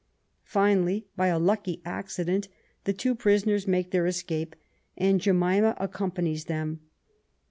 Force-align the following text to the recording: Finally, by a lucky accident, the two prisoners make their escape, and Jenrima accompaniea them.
Finally, 0.47 1.05
by 1.15 1.27
a 1.27 1.37
lucky 1.37 1.79
accident, 1.85 2.47
the 2.85 2.91
two 2.91 3.13
prisoners 3.13 3.67
make 3.67 3.91
their 3.91 4.07
escape, 4.07 4.55
and 4.97 5.21
Jenrima 5.21 5.77
accompaniea 5.79 6.43
them. 6.43 6.79